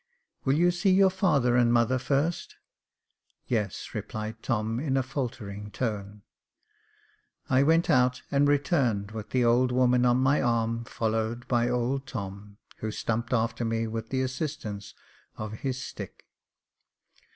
"Will 0.45 0.53
you 0.55 0.71
see 0.71 0.89
your 0.89 1.11
father 1.11 1.55
and 1.55 1.71
mother 1.71 1.99
first?'*" 1.99 2.55
Yes," 3.45 3.93
replied 3.93 4.41
Tom, 4.41 4.79
in 4.79 4.97
a 4.97 5.03
faltering 5.03 5.69
tone. 5.69 6.23
I 7.51 7.61
went 7.61 7.87
out, 7.87 8.23
and 8.31 8.47
returned 8.47 9.11
with 9.11 9.29
the 9.29 9.45
old 9.45 9.71
woman 9.71 10.03
on 10.07 10.17
my 10.17 10.41
arm, 10.41 10.85
followed 10.85 11.47
by 11.47 11.69
old 11.69 12.07
Tom, 12.07 12.57
who 12.77 12.89
stumped 12.89 13.31
after 13.31 13.63
me 13.63 13.85
with 13.85 14.09
the 14.09 14.23
Jacob 14.25 14.31
Faithful 14.31 14.69
415 14.69 14.79
assistance 14.79 14.93
of 15.37 15.59
his 15.59 15.79
stick. 15.79 16.25